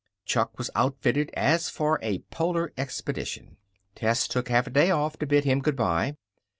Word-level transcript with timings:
Chuck 0.25 0.57
was 0.57 0.71
outfitted 0.73 1.29
as 1.35 1.69
for 1.69 1.99
a 2.01 2.21
polar 2.31 2.73
expedition. 2.75 3.57
Tess 3.93 4.27
took 4.27 4.49
half 4.49 4.65
a 4.65 4.71
day 4.71 4.89
off 4.89 5.17
to 5.19 5.27
bid 5.27 5.43
him 5.43 5.59
good 5.59 5.75
by. 5.75 6.15